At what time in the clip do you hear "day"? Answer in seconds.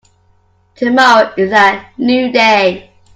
2.31-2.91